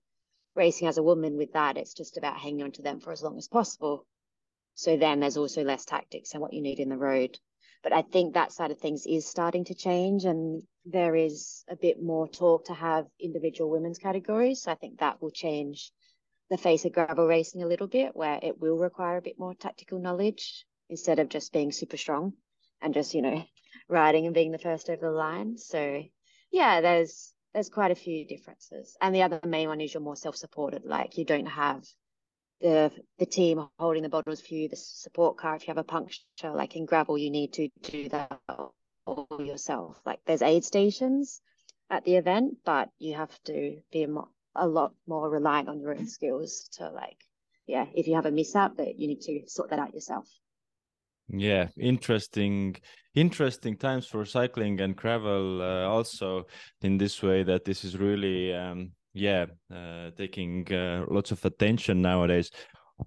racing 0.54 0.88
as 0.88 0.98
a 0.98 1.02
woman 1.02 1.36
with 1.36 1.52
that, 1.54 1.76
it's 1.76 1.94
just 1.94 2.16
about 2.16 2.38
hanging 2.38 2.62
on 2.62 2.72
to 2.72 2.82
them 2.82 3.00
for 3.00 3.12
as 3.12 3.22
long 3.22 3.38
as 3.38 3.48
possible. 3.48 4.06
So 4.74 4.96
then 4.96 5.20
there's 5.20 5.36
also 5.36 5.64
less 5.64 5.84
tactics 5.84 6.32
and 6.32 6.42
what 6.42 6.52
you 6.52 6.62
need 6.62 6.78
in 6.78 6.88
the 6.88 6.96
road. 6.96 7.38
But 7.82 7.92
I 7.92 8.02
think 8.02 8.34
that 8.34 8.52
side 8.52 8.70
of 8.70 8.78
things 8.78 9.06
is 9.06 9.26
starting 9.26 9.64
to 9.66 9.74
change 9.74 10.24
and 10.24 10.62
there 10.84 11.14
is 11.14 11.64
a 11.68 11.76
bit 11.76 12.02
more 12.02 12.28
talk 12.28 12.66
to 12.66 12.74
have 12.74 13.06
individual 13.20 13.70
women's 13.70 13.98
categories. 13.98 14.62
So 14.62 14.72
I 14.72 14.74
think 14.74 14.98
that 14.98 15.20
will 15.22 15.30
change 15.30 15.92
the 16.50 16.58
face 16.58 16.84
of 16.84 16.92
gravel 16.92 17.26
racing 17.26 17.62
a 17.62 17.66
little 17.66 17.86
bit, 17.86 18.14
where 18.14 18.38
it 18.42 18.60
will 18.60 18.76
require 18.76 19.16
a 19.16 19.22
bit 19.22 19.38
more 19.38 19.54
tactical 19.54 19.98
knowledge 19.98 20.64
instead 20.88 21.18
of 21.18 21.28
just 21.28 21.52
being 21.52 21.72
super 21.72 21.96
strong 21.96 22.34
and 22.82 22.94
just 22.94 23.14
you 23.14 23.22
know 23.22 23.44
riding 23.88 24.26
and 24.26 24.34
being 24.34 24.52
the 24.52 24.58
first 24.58 24.88
over 24.90 25.06
the 25.06 25.10
line. 25.10 25.56
So 25.56 26.02
yeah, 26.50 26.80
there's 26.80 27.32
there's 27.52 27.68
quite 27.68 27.90
a 27.90 27.96
few 27.96 28.26
differences, 28.26 28.96
and 29.00 29.14
the 29.14 29.22
other 29.22 29.40
main 29.44 29.68
one 29.68 29.80
is 29.80 29.94
you're 29.94 30.02
more 30.02 30.16
self-supported. 30.16 30.84
Like 30.84 31.18
you 31.18 31.24
don't 31.24 31.46
have 31.46 31.84
the 32.60 32.90
the 33.18 33.26
team 33.26 33.66
holding 33.78 34.02
the 34.02 34.08
bottles 34.08 34.40
for 34.40 34.54
you, 34.54 34.68
the 34.68 34.76
support 34.76 35.36
car. 35.36 35.56
If 35.56 35.62
you 35.62 35.70
have 35.70 35.78
a 35.78 35.84
puncture, 35.84 36.50
like 36.52 36.76
in 36.76 36.86
gravel, 36.86 37.18
you 37.18 37.30
need 37.30 37.52
to 37.54 37.68
do 37.82 38.08
that 38.10 38.40
all 39.06 39.28
yourself. 39.38 40.00
Like 40.04 40.20
there's 40.26 40.42
aid 40.42 40.64
stations 40.64 41.40
at 41.90 42.04
the 42.04 42.16
event, 42.16 42.58
but 42.64 42.90
you 42.98 43.14
have 43.14 43.36
to 43.44 43.78
be 43.92 44.02
a 44.02 44.08
a 44.56 44.66
lot 44.66 44.92
more 45.06 45.28
reliant 45.30 45.68
on 45.68 45.80
your 45.80 45.94
own 45.94 46.06
skills 46.06 46.68
to 46.74 46.90
like, 46.90 47.18
yeah, 47.66 47.86
if 47.94 48.06
you 48.06 48.14
have 48.14 48.26
a 48.26 48.30
mishap 48.30 48.76
that 48.76 48.98
you 48.98 49.08
need 49.08 49.20
to 49.22 49.42
sort 49.46 49.70
that 49.70 49.78
out 49.78 49.94
yourself. 49.94 50.28
Yeah, 51.28 51.68
interesting, 51.78 52.76
interesting 53.14 53.76
times 53.76 54.06
for 54.06 54.24
cycling 54.24 54.80
and 54.80 54.96
travel. 54.96 55.62
Uh, 55.62 55.84
also, 55.88 56.46
in 56.82 56.98
this 56.98 57.22
way, 57.22 57.42
that 57.44 57.64
this 57.64 57.82
is 57.82 57.96
really, 57.96 58.54
um, 58.54 58.92
yeah, 59.14 59.46
uh, 59.74 60.10
taking 60.16 60.70
uh, 60.72 61.06
lots 61.08 61.32
of 61.32 61.42
attention 61.44 62.02
nowadays. 62.02 62.50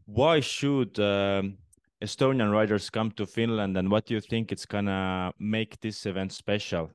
Why 0.06 0.40
should 0.40 1.00
um, 1.00 1.58
Estonian 2.04 2.52
riders 2.52 2.90
come 2.90 3.12
to 3.12 3.26
Finland, 3.26 3.78
and 3.78 3.90
what 3.90 4.08
do 4.08 4.16
you 4.16 4.22
think 4.22 4.52
it's 4.52 4.66
gonna 4.66 5.32
make 5.40 5.80
this 5.80 6.06
event 6.08 6.32
special? 6.32 6.90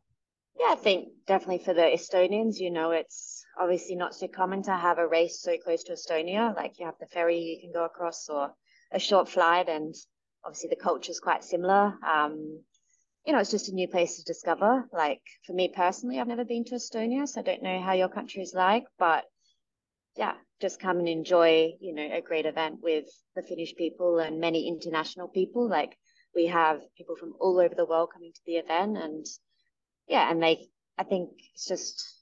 Yeah, 0.58 0.70
I 0.70 0.76
think 0.76 1.08
definitely 1.26 1.64
for 1.64 1.74
the 1.74 1.82
Estonians, 1.82 2.58
you 2.58 2.70
know, 2.70 2.90
it's 2.90 3.41
obviously 3.58 3.96
not 3.96 4.14
so 4.14 4.28
common 4.28 4.62
to 4.64 4.72
have 4.72 4.98
a 4.98 5.06
race 5.06 5.40
so 5.40 5.56
close 5.58 5.84
to 5.84 5.92
Estonia. 5.92 6.54
Like 6.56 6.78
you 6.78 6.86
have 6.86 6.98
the 7.00 7.06
ferry 7.06 7.38
you 7.38 7.60
can 7.60 7.72
go 7.72 7.84
across 7.84 8.28
or 8.28 8.54
a 8.92 8.98
short 8.98 9.28
flight, 9.28 9.68
and 9.68 9.94
obviously 10.44 10.70
the 10.70 10.76
culture 10.76 11.10
is 11.10 11.20
quite 11.20 11.44
similar. 11.44 11.94
Um, 12.06 12.62
you 13.26 13.32
know, 13.32 13.38
it's 13.38 13.50
just 13.50 13.68
a 13.68 13.74
new 13.74 13.88
place 13.88 14.16
to 14.16 14.24
discover. 14.24 14.88
Like 14.92 15.22
for 15.46 15.52
me 15.52 15.72
personally, 15.74 16.18
I've 16.18 16.26
never 16.26 16.44
been 16.44 16.64
to 16.66 16.74
Estonia, 16.74 17.28
so 17.28 17.40
I 17.40 17.44
don't 17.44 17.62
know 17.62 17.80
how 17.80 17.92
your 17.92 18.08
country 18.08 18.42
is 18.42 18.54
like, 18.54 18.84
but 18.98 19.24
yeah, 20.16 20.34
just 20.60 20.80
come 20.80 20.98
and 20.98 21.08
enjoy, 21.08 21.72
you 21.80 21.94
know, 21.94 22.08
a 22.12 22.20
great 22.20 22.46
event 22.46 22.80
with 22.82 23.06
the 23.34 23.42
Finnish 23.42 23.74
people 23.76 24.18
and 24.18 24.40
many 24.40 24.68
international 24.68 25.28
people. 25.28 25.68
Like 25.68 25.96
we 26.34 26.46
have 26.46 26.80
people 26.96 27.16
from 27.16 27.34
all 27.40 27.60
over 27.60 27.74
the 27.74 27.86
world 27.86 28.10
coming 28.12 28.32
to 28.32 28.40
the 28.46 28.56
event 28.56 28.98
and 28.98 29.26
yeah, 30.08 30.30
and 30.30 30.42
they, 30.42 30.68
I 30.98 31.04
think 31.04 31.30
it's 31.54 31.66
just 31.66 32.21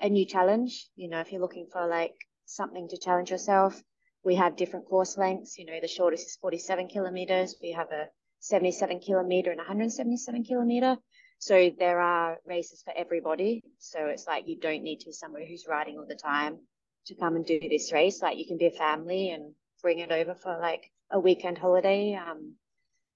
a 0.00 0.08
new 0.08 0.26
challenge. 0.26 0.88
You 0.96 1.08
know, 1.08 1.20
if 1.20 1.32
you're 1.32 1.40
looking 1.40 1.66
for 1.72 1.86
like 1.86 2.14
something 2.46 2.88
to 2.88 2.98
challenge 2.98 3.30
yourself, 3.30 3.80
we 4.24 4.34
have 4.36 4.56
different 4.56 4.86
course 4.86 5.16
lengths. 5.18 5.58
You 5.58 5.66
know, 5.66 5.78
the 5.80 5.88
shortest 5.88 6.26
is 6.26 6.36
47 6.40 6.88
kilometers. 6.88 7.56
We 7.62 7.72
have 7.72 7.90
a 7.92 8.08
77 8.40 9.00
kilometer 9.00 9.50
and 9.50 9.58
177 9.58 10.44
kilometer. 10.44 10.96
So 11.38 11.70
there 11.78 12.00
are 12.00 12.38
races 12.46 12.82
for 12.82 12.92
everybody. 12.96 13.62
So 13.78 14.06
it's 14.06 14.26
like 14.26 14.48
you 14.48 14.58
don't 14.58 14.82
need 14.82 15.00
to 15.00 15.06
be 15.06 15.12
somebody 15.12 15.46
who's 15.48 15.66
riding 15.68 15.98
all 15.98 16.06
the 16.06 16.14
time 16.14 16.58
to 17.06 17.14
come 17.14 17.36
and 17.36 17.44
do 17.44 17.60
this 17.60 17.92
race. 17.92 18.22
Like 18.22 18.38
you 18.38 18.46
can 18.46 18.58
be 18.58 18.66
a 18.66 18.70
family 18.70 19.30
and 19.30 19.54
bring 19.82 19.98
it 19.98 20.10
over 20.10 20.34
for 20.34 20.58
like 20.58 20.90
a 21.10 21.20
weekend 21.20 21.58
holiday. 21.58 22.14
Um, 22.14 22.54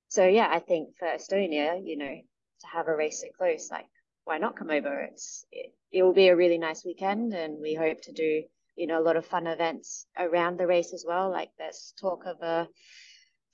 so 0.09 0.27
yeah, 0.27 0.49
I 0.51 0.59
think 0.59 0.97
for 0.99 1.09
Estonia, 1.09 1.81
you 1.83 1.97
know, 1.97 2.15
to 2.61 2.67
have 2.67 2.89
a 2.89 2.97
race 2.97 3.21
so 3.21 3.29
close, 3.37 3.71
like 3.71 3.87
why 4.29 4.37
not 4.37 4.57
come 4.57 4.71
over? 4.71 5.01
It's 5.01 5.47
it, 5.51 5.73
it 5.91 6.03
will 6.03 6.13
be 6.13 6.29
a 6.29 6.37
really 6.37 6.59
nice 6.59 6.85
weekend, 6.85 7.33
and 7.33 7.59
we 7.63 7.73
hope 7.75 8.03
to 8.03 8.13
do 8.13 8.43
you 8.77 8.87
know 8.87 9.01
a 9.01 9.07
lot 9.09 9.17
of 9.17 9.25
fun 9.25 9.47
events 9.47 10.07
around 10.19 10.59
the 10.59 10.67
race 10.67 10.93
as 10.93 11.05
well. 11.09 11.31
Like 11.31 11.49
there's 11.57 11.95
talk 11.99 12.27
of 12.27 12.43
a 12.43 12.69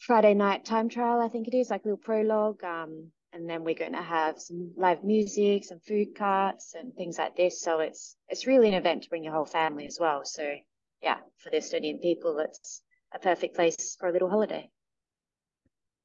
Friday 0.00 0.34
night 0.34 0.64
time 0.64 0.88
trial, 0.88 1.20
I 1.20 1.28
think 1.28 1.46
it 1.46 1.54
is, 1.54 1.70
like 1.70 1.84
a 1.84 1.88
little 1.88 1.98
prologue. 1.98 2.64
Um, 2.64 3.12
and 3.32 3.48
then 3.48 3.62
we're 3.62 3.76
going 3.76 3.92
to 3.92 4.02
have 4.02 4.40
some 4.40 4.72
live 4.76 5.04
music, 5.04 5.64
some 5.64 5.78
food 5.78 6.08
carts, 6.16 6.74
and 6.74 6.92
things 6.94 7.18
like 7.18 7.36
this. 7.36 7.62
So 7.62 7.78
it's 7.78 8.16
it's 8.28 8.48
really 8.48 8.68
an 8.68 8.74
event 8.74 9.04
to 9.04 9.10
bring 9.10 9.22
your 9.22 9.32
whole 9.32 9.46
family 9.46 9.86
as 9.86 9.98
well. 10.00 10.22
So 10.24 10.56
yeah, 11.02 11.18
for 11.38 11.50
the 11.50 11.58
Estonian 11.58 12.02
people, 12.02 12.36
it's 12.40 12.82
a 13.14 13.20
perfect 13.20 13.54
place 13.54 13.96
for 14.00 14.08
a 14.08 14.12
little 14.12 14.28
holiday. 14.28 14.68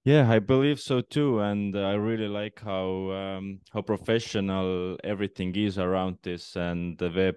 Yeah, 0.05 0.29
I 0.31 0.39
believe 0.39 0.79
so 0.79 1.01
too, 1.01 1.39
and 1.39 1.75
I 1.77 1.93
really 1.93 2.27
like 2.27 2.59
how 2.61 3.11
um, 3.11 3.59
how 3.73 3.81
professional 3.81 4.97
everything 5.03 5.55
is 5.55 5.77
around 5.77 6.17
this, 6.23 6.55
and 6.55 6.97
the 6.97 7.11
web 7.11 7.35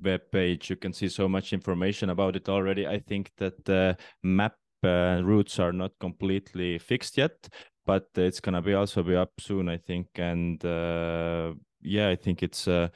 web 0.00 0.20
page. 0.32 0.70
You 0.70 0.76
can 0.76 0.92
see 0.92 1.08
so 1.08 1.28
much 1.28 1.52
information 1.52 2.10
about 2.10 2.34
it 2.36 2.48
already. 2.48 2.86
I 2.86 2.98
think 2.98 3.32
that 3.36 3.64
the 3.66 3.96
map 4.22 4.56
uh, 4.82 5.20
routes 5.22 5.58
are 5.58 5.72
not 5.72 5.92
completely 6.00 6.78
fixed 6.78 7.18
yet, 7.18 7.48
but 7.84 8.08
it's 8.16 8.40
gonna 8.40 8.62
be 8.62 8.72
also 8.74 9.02
be 9.02 9.14
up 9.14 9.32
soon, 9.38 9.68
I 9.68 9.76
think. 9.76 10.08
And 10.16 10.64
uh, 10.64 11.52
yeah, 11.82 12.08
I 12.08 12.16
think 12.16 12.42
it's 12.42 12.66
uh, 12.66 12.88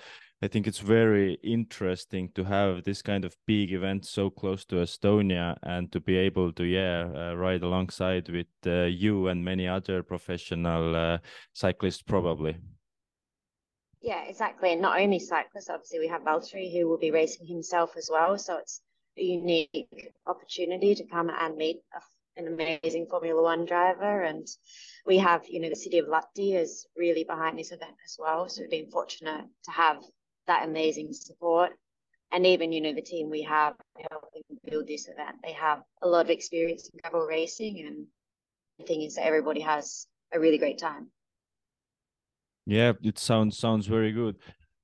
I 0.45 0.49
think 0.49 0.67
it's 0.67 0.81
very 0.81 1.35
interesting 1.45 2.31
to 2.35 2.43
have 2.43 2.83
this 2.83 3.01
kind 3.01 3.25
of 3.25 3.37
big 3.47 3.73
event 3.73 4.05
so 4.05 4.29
close 4.29 4.65
to 4.65 4.77
Estonia 4.77 5.57
and 5.63 5.93
to 5.93 6.01
be 6.01 6.17
able 6.17 6.53
to, 6.55 6.65
yeah, 6.65 7.09
uh, 7.15 7.35
ride 7.35 7.63
alongside 7.63 8.29
with 8.29 8.49
uh, 8.67 8.87
you 8.87 9.29
and 9.29 9.45
many 9.45 9.69
other 9.69 10.03
professional 10.03 10.97
uh, 10.97 11.19
cyclists, 11.53 12.03
probably. 12.03 12.57
Yeah, 14.01 14.25
exactly. 14.25 14.73
And 14.73 14.83
not 14.83 15.01
only 15.01 15.21
cyclists, 15.21 15.71
obviously, 15.71 16.01
we 16.01 16.09
have 16.09 16.23
Valtteri 16.23 16.73
who 16.73 16.89
will 16.89 16.99
be 16.99 17.13
racing 17.13 17.47
himself 17.47 17.97
as 17.97 18.11
well. 18.11 18.37
So 18.37 18.57
it's 18.57 18.83
a 19.17 19.23
unique 19.23 20.11
opportunity 20.27 20.97
to 20.97 21.05
come 21.05 21.31
and 21.31 21.57
meet 21.57 21.83
an 22.37 22.49
amazing 22.49 23.07
Formula 23.09 23.41
One 23.41 23.65
driver. 23.65 24.23
And 24.23 24.49
we 25.07 25.19
have, 25.19 25.43
you 25.49 25.61
know, 25.61 25.69
the 25.69 25.77
city 25.77 25.99
of 25.99 26.07
Lahti 26.09 26.57
is 26.57 26.85
really 26.97 27.23
behind 27.23 27.61
this 27.61 27.71
event 27.71 27.95
as 28.05 28.17
well. 28.19 28.49
So 28.49 28.63
we've 28.63 28.71
been 28.71 28.91
fortunate 28.91 29.45
to 29.67 29.71
have 29.71 30.03
that 30.47 30.67
amazing 30.69 31.13
support. 31.13 31.71
And 32.33 32.47
even, 32.47 32.73
you 32.73 32.81
know, 32.81 32.95
the 32.95 33.03
team 33.03 33.29
we 33.29 33.43
have 33.43 33.75
helping 34.11 34.43
build 34.65 34.87
this 34.87 35.07
event, 35.07 35.37
they 35.45 35.53
have 35.53 35.83
a 36.01 36.09
lot 36.09 36.25
of 36.25 36.31
experience 36.31 36.89
in 36.89 36.99
gravel 37.03 37.27
racing. 37.27 37.85
And 37.87 38.07
the 38.79 38.85
thing 38.85 39.03
is 39.03 39.17
that 39.17 39.27
everybody 39.27 39.61
has 39.61 40.07
a 40.33 40.41
really 40.41 40.59
great 40.59 40.79
time. 40.79 41.09
Yeah, 42.65 42.93
it 43.03 43.19
sounds 43.19 43.59
sounds 43.59 43.87
very 43.87 44.13
good. 44.13 44.37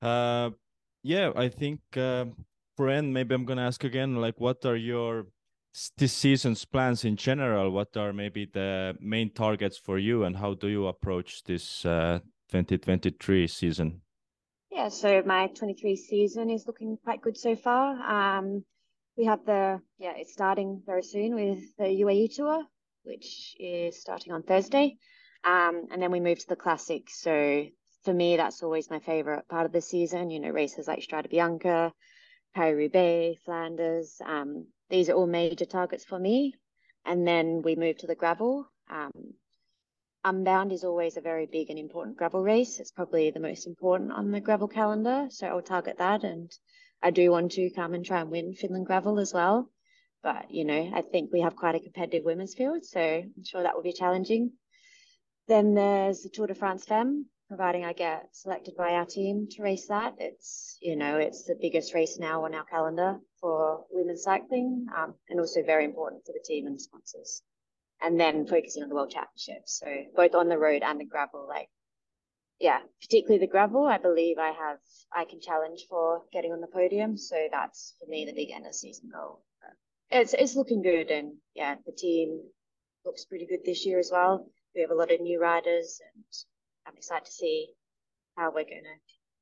Uh, 0.03 0.51
yeah, 1.03 1.31
I 1.35 1.49
think 1.49 1.81
uh, 1.97 2.27
for 2.77 2.89
end, 2.89 3.15
maybe 3.15 3.35
I'm 3.35 3.45
gonna 3.45 3.67
ask 3.67 3.85
again, 3.85 4.17
like, 4.17 4.41
what 4.41 4.65
are 4.67 4.77
your 4.77 5.27
this 5.97 6.13
season's 6.13 6.65
plans 6.65 7.05
in 7.05 7.17
general? 7.17 7.71
What 7.71 7.97
are 7.97 8.13
maybe 8.13 8.47
the 8.47 8.97
main 9.01 9.31
targets 9.33 9.79
for 9.79 9.99
you, 9.99 10.25
and 10.25 10.37
how 10.37 10.55
do 10.55 10.69
you 10.69 10.89
approach 10.89 11.45
this 11.45 11.87
uh, 11.87 12.19
2023 12.51 13.47
season? 13.47 14.01
Yeah, 14.79 14.91
so 14.91 15.25
my 15.27 15.49
23 15.49 15.97
season 15.97 16.51
is 16.51 16.69
looking 16.69 16.99
quite 17.03 17.21
good 17.21 17.37
so 17.37 17.57
far. 17.57 18.01
Um, 18.01 18.65
we 19.17 19.25
have 19.25 19.45
the, 19.45 19.81
yeah, 19.99 20.13
it's 20.15 20.33
starting 20.33 20.83
very 20.87 21.03
soon 21.03 21.35
with 21.35 21.77
the 21.79 21.87
UAE 21.87 22.37
tour, 22.37 22.63
which 23.03 23.57
is 23.59 24.01
starting 24.01 24.33
on 24.33 24.45
Thursday. 24.45 24.97
Um, 25.43 25.89
and 25.91 26.01
then 26.01 26.13
we 26.13 26.21
move 26.21 26.39
to 26.39 26.47
the 26.47 26.55
classic. 26.55 27.11
So 27.11 27.65
for 28.05 28.15
me, 28.15 28.37
that's 28.37 28.63
always 28.63 28.89
my 28.89 29.01
favorite 29.01 29.49
part 29.49 29.67
of 29.67 29.73
the 29.73 29.81
season. 29.81 30.31
You 30.31 30.39
know, 30.39 30.51
races 30.51 30.87
like 30.87 31.01
Strade 31.01 31.29
Bianche, 31.29 31.91
Paris 32.55 32.77
Roubaix, 32.77 33.43
Flanders. 33.45 34.23
Um, 34.25 34.69
these 34.91 35.09
are 35.09 35.15
all 35.15 35.27
major 35.27 35.65
targets 35.65 36.05
for 36.05 36.21
me. 36.21 36.55
And 37.05 37.27
then 37.27 37.63
we 37.65 37.75
move 37.75 37.99
to 37.99 38.07
the 38.07 38.15
gravel. 38.15 38.71
Um, 38.89 39.35
Unbound 40.29 40.73
is 40.73 40.85
always 40.85 41.17
a 41.17 41.23
very 41.23 41.47
big 41.47 41.71
and 41.71 41.79
important 41.79 42.19
gravel 42.19 42.43
race. 42.43 42.81
It's 42.81 42.91
probably 42.91 43.31
the 43.31 43.41
most 43.41 43.67
important 43.67 44.13
on 44.13 44.31
the 44.31 44.43
gravel 44.43 44.69
calendar. 44.69 45.29
So 45.31 45.47
I'll 45.47 45.63
target 45.63 45.97
that. 45.97 46.23
And 46.23 46.53
I 47.03 47.11
do 47.13 47.31
want 47.31 47.53
to 47.53 47.71
come 47.71 47.95
and 47.95 48.05
try 48.05 48.21
and 48.21 48.31
win 48.31 48.53
Finland 48.53 48.85
gravel 48.85 49.21
as 49.21 49.33
well. 49.33 49.71
But, 50.23 50.51
you 50.51 50.67
know, 50.67 50.93
I 50.95 51.01
think 51.01 51.33
we 51.33 51.41
have 51.41 51.57
quite 51.57 51.77
a 51.77 51.81
competitive 51.81 52.27
women's 52.27 52.55
field. 52.55 52.85
So 52.85 53.01
I'm 53.01 53.43
sure 53.43 53.63
that 53.63 53.75
will 53.75 53.83
be 53.83 53.95
challenging. 53.95 54.53
Then 55.47 55.73
there's 55.73 56.21
the 56.21 56.29
Tour 56.29 56.49
de 56.49 56.55
France 56.55 56.85
Femme, 56.85 57.25
providing 57.49 57.87
I 57.87 57.95
get 57.95 58.29
selected 58.33 58.77
by 58.77 58.91
our 58.97 59.07
team 59.07 59.49
to 59.53 59.63
race 59.63 59.87
that. 59.87 60.17
It's, 60.19 60.77
you 60.83 60.97
know, 60.97 61.17
it's 61.17 61.45
the 61.45 61.57
biggest 61.59 61.95
race 61.95 62.19
now 62.19 62.45
on 62.45 62.55
our 62.55 62.65
calendar 62.65 63.19
for 63.41 63.87
women's 63.91 64.25
cycling 64.25 64.89
um, 64.95 65.15
and 65.31 65.41
also 65.41 65.63
very 65.63 65.87
important 65.87 66.27
for 66.27 66.33
the 66.33 66.45
team 66.45 66.67
and 66.67 66.79
sponsors 66.79 67.43
and 68.01 68.19
then 68.19 68.47
focusing 68.47 68.83
on 68.83 68.89
the 68.89 68.95
world 68.95 69.11
championships. 69.11 69.81
So 69.81 69.87
both 70.15 70.35
on 70.35 70.49
the 70.49 70.59
road 70.59 70.83
and 70.83 71.01
the 71.01 71.05
gravel, 71.05 71.47
like 71.49 71.69
yeah, 72.61 72.81
particularly 73.01 73.39
the 73.39 73.51
gravel, 73.51 73.87
I 73.87 73.99
believe 73.99 74.39
I 74.39 74.51
have 74.51 74.79
I 75.15 75.25
can 75.25 75.41
challenge 75.41 75.87
for 75.89 76.23
getting 76.33 76.53
on 76.53 76.61
the 76.61 76.67
podium. 76.67 77.17
So 77.17 77.37
that's 77.51 77.95
for 78.01 78.09
me 78.11 78.25
the 78.25 78.33
big 78.33 78.51
end 78.51 78.67
of 78.67 78.75
season 78.75 79.11
goal. 79.13 79.43
It's 80.11 80.35
it's 80.35 80.57
looking 80.57 80.83
good 80.83 81.11
and 81.11 81.35
yeah, 81.55 81.77
the 81.87 81.93
team 81.93 82.41
looks 83.05 83.25
pretty 83.25 83.47
good 83.47 83.61
this 83.65 83.85
year 83.87 83.99
as 83.99 84.11
well. 84.13 84.47
We 84.75 84.81
have 84.81 84.91
a 84.91 84.95
lot 84.95 85.13
of 85.13 85.21
new 85.21 85.41
riders 85.41 86.01
and 86.15 86.25
I'm 86.87 86.97
excited 86.97 87.27
to 87.27 87.33
see 87.33 87.69
how 88.37 88.51
we're 88.51 88.65
gonna 88.65 88.99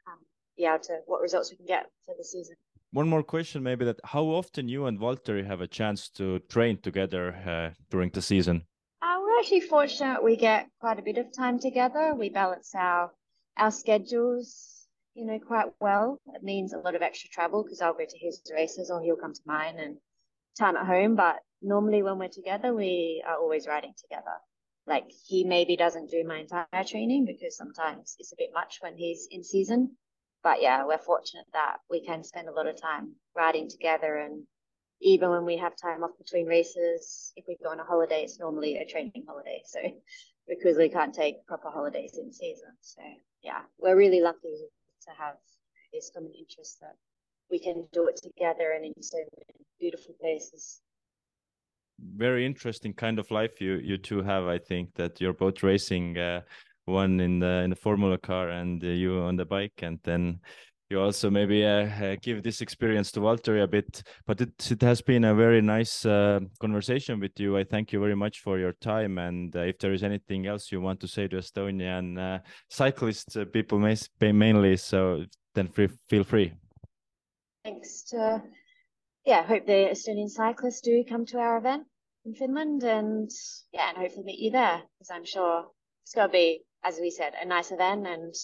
um, 0.08 0.18
be 0.56 0.64
able 0.64 0.80
to 0.80 0.98
what 1.06 1.20
results 1.20 1.50
we 1.50 1.56
can 1.56 1.66
get 1.66 1.86
for 2.04 2.14
the 2.18 2.24
season 2.24 2.56
one 2.92 3.08
more 3.08 3.22
question 3.22 3.62
maybe 3.62 3.84
that 3.84 4.00
how 4.04 4.24
often 4.24 4.68
you 4.68 4.86
and 4.86 4.98
Valtteri 4.98 5.46
have 5.46 5.60
a 5.60 5.66
chance 5.66 6.08
to 6.10 6.38
train 6.48 6.78
together 6.78 7.34
uh, 7.46 7.74
during 7.90 8.10
the 8.10 8.22
season? 8.22 8.62
Uh, 9.02 9.18
we're 9.20 9.38
actually 9.38 9.60
fortunate 9.60 10.22
we 10.22 10.36
get 10.36 10.68
quite 10.80 10.98
a 10.98 11.02
bit 11.02 11.18
of 11.18 11.26
time 11.36 11.58
together. 11.58 12.14
We 12.14 12.30
balance 12.30 12.74
our 12.74 13.12
our 13.56 13.70
schedules, 13.70 14.86
you 15.14 15.24
know, 15.24 15.38
quite 15.38 15.72
well. 15.80 16.20
It 16.34 16.42
means 16.42 16.72
a 16.72 16.78
lot 16.78 16.94
of 16.94 17.02
extra 17.02 17.30
travel 17.30 17.62
because 17.62 17.80
I'll 17.80 17.94
go 17.94 18.04
to 18.08 18.18
his 18.18 18.40
races 18.54 18.90
or 18.90 19.02
he'll 19.02 19.16
come 19.16 19.32
to 19.32 19.40
mine 19.46 19.78
and 19.78 19.96
time 20.58 20.76
at 20.76 20.86
home. 20.86 21.16
But 21.16 21.36
normally 21.62 22.02
when 22.02 22.18
we're 22.18 22.28
together, 22.28 22.74
we 22.74 23.22
are 23.26 23.36
always 23.36 23.66
riding 23.66 23.94
together. 24.00 24.36
Like 24.86 25.10
he 25.26 25.44
maybe 25.44 25.76
doesn't 25.76 26.10
do 26.10 26.22
my 26.24 26.38
entire 26.40 26.84
training 26.86 27.24
because 27.24 27.56
sometimes 27.56 28.16
it's 28.18 28.32
a 28.32 28.36
bit 28.38 28.50
much 28.54 28.78
when 28.80 28.96
he's 28.96 29.26
in 29.30 29.42
season 29.42 29.96
but 30.46 30.62
yeah, 30.62 30.86
we're 30.86 30.96
fortunate 30.96 31.46
that 31.54 31.78
we 31.90 32.00
can 32.06 32.22
spend 32.22 32.48
a 32.48 32.52
lot 32.52 32.68
of 32.68 32.80
time 32.80 33.10
riding 33.34 33.68
together 33.68 34.18
and 34.18 34.44
even 35.00 35.28
when 35.28 35.44
we 35.44 35.56
have 35.56 35.72
time 35.74 36.04
off 36.04 36.16
between 36.18 36.46
races, 36.46 37.32
if 37.34 37.44
we 37.48 37.56
go 37.60 37.70
on 37.70 37.80
a 37.80 37.84
holiday, 37.84 38.22
it's 38.22 38.38
normally 38.38 38.76
a 38.76 38.86
training 38.86 39.24
holiday. 39.26 39.60
So 39.64 39.80
because 40.48 40.76
we 40.76 40.88
can't 40.88 41.12
take 41.12 41.44
proper 41.48 41.68
holidays 41.68 42.16
in 42.16 42.32
season. 42.32 42.70
So 42.80 43.02
yeah, 43.42 43.62
we're 43.80 43.96
really 43.96 44.20
lucky 44.20 44.56
to 45.06 45.10
have 45.18 45.34
this 45.92 46.12
common 46.14 46.30
interest 46.38 46.78
that 46.80 46.94
we 47.50 47.58
can 47.58 47.88
do 47.92 48.06
it 48.06 48.20
together 48.22 48.70
and 48.70 48.84
in 48.84 49.02
so 49.02 49.18
many 49.18 49.66
beautiful 49.80 50.14
places. 50.20 50.80
Very 51.98 52.46
interesting 52.46 52.92
kind 52.94 53.18
of 53.18 53.32
life 53.32 53.60
you 53.60 53.80
you 53.82 53.98
two 53.98 54.22
have. 54.22 54.44
I 54.46 54.58
think 54.58 54.94
that 54.94 55.20
you're 55.20 55.40
both 55.44 55.64
racing, 55.64 56.16
uh, 56.18 56.42
one 56.86 57.20
in 57.20 57.38
the 57.38 57.62
in 57.62 57.70
the 57.70 57.76
Formula 57.76 58.18
car 58.18 58.48
and 58.48 58.82
uh, 58.82 58.88
you 58.88 59.20
on 59.20 59.36
the 59.36 59.44
bike, 59.44 59.82
and 59.82 60.00
then 60.02 60.40
you 60.88 61.00
also 61.00 61.30
maybe 61.30 61.64
uh, 61.64 61.88
uh, 61.88 62.16
give 62.22 62.42
this 62.42 62.60
experience 62.60 63.10
to 63.12 63.20
Valtteri 63.20 63.62
a 63.62 63.66
bit. 63.66 64.02
But 64.26 64.40
it, 64.40 64.70
it 64.70 64.82
has 64.82 65.02
been 65.02 65.24
a 65.24 65.34
very 65.34 65.60
nice 65.60 66.06
uh, 66.06 66.40
conversation 66.60 67.18
with 67.20 67.38
you. 67.40 67.56
I 67.56 67.64
thank 67.64 67.92
you 67.92 68.00
very 68.00 68.14
much 68.14 68.40
for 68.40 68.58
your 68.58 68.72
time. 68.72 69.18
And 69.18 69.54
uh, 69.54 69.60
if 69.60 69.78
there 69.78 69.92
is 69.92 70.04
anything 70.04 70.46
else 70.46 70.70
you 70.70 70.80
want 70.80 71.00
to 71.00 71.08
say 71.08 71.26
to 71.28 71.36
Estonian 71.36 72.18
uh, 72.18 72.38
cyclists, 72.70 73.36
people 73.52 73.78
may, 73.80 73.96
mainly, 74.20 74.76
so 74.76 75.24
then 75.54 75.68
free, 75.68 75.88
feel 76.08 76.24
free. 76.24 76.52
Thanks. 77.64 78.04
To, 78.10 78.42
yeah, 79.24 79.42
hope 79.42 79.66
the 79.66 79.90
Estonian 79.90 80.28
cyclists 80.28 80.82
do 80.82 81.02
come 81.08 81.26
to 81.26 81.38
our 81.38 81.58
event 81.58 81.84
in 82.24 82.34
Finland, 82.34 82.84
and 82.84 83.28
yeah, 83.72 83.88
and 83.88 83.98
hopefully 83.98 84.26
meet 84.26 84.38
you 84.38 84.52
there 84.52 84.82
because 84.98 85.10
I'm 85.10 85.24
sure 85.24 85.66
it's 86.04 86.14
going 86.14 86.28
to 86.28 86.32
be, 86.32 86.60
as 86.86 86.98
we 87.00 87.10
said, 87.10 87.32
a 87.40 87.46
nice 87.46 87.72
event 87.72 88.06
and 88.06 88.34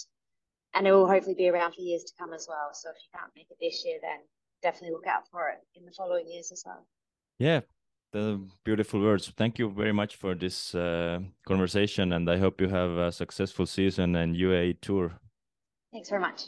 and 0.75 0.87
it 0.87 0.92
will 0.92 1.06
hopefully 1.06 1.34
be 1.34 1.49
around 1.49 1.72
for 1.75 1.82
years 1.82 2.02
to 2.04 2.12
come 2.18 2.32
as 2.32 2.46
well. 2.49 2.70
So 2.72 2.90
if 2.90 2.96
you 2.96 3.18
can't 3.18 3.30
make 3.37 3.46
it 3.50 3.58
this 3.61 3.84
year, 3.84 3.99
then 4.00 4.20
definitely 4.62 4.92
look 4.92 5.06
out 5.06 5.28
for 5.30 5.49
it 5.50 5.58
in 5.75 5.84
the 5.84 5.92
following 5.92 6.26
years 6.26 6.50
as 6.50 6.62
well. 6.64 6.87
Yeah, 7.38 7.61
the 8.12 8.40
beautiful 8.64 9.00
words. 9.00 9.30
Thank 9.37 9.58
you 9.58 9.70
very 9.70 9.92
much 9.92 10.16
for 10.16 10.34
this 10.34 10.75
uh, 10.75 11.20
conversation, 11.46 12.12
and 12.12 12.28
I 12.30 12.38
hope 12.38 12.61
you 12.61 12.68
have 12.68 12.90
a 12.90 13.12
successful 13.12 13.66
season 13.66 14.16
and 14.16 14.34
UAE 14.34 14.80
tour. 14.80 15.12
Thanks 15.92 16.08
very 16.08 16.22
much. 16.22 16.44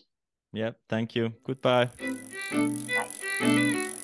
Yeah, 0.52 0.70
thank 0.88 1.14
you. 1.14 1.34
Goodbye. 1.44 1.90
Bye. 3.40 3.94